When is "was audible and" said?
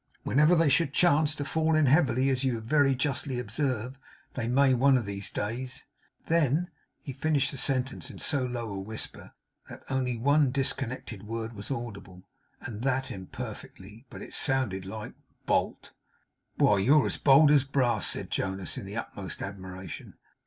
11.53-12.81